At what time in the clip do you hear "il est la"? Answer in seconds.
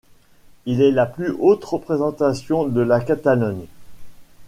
0.65-1.05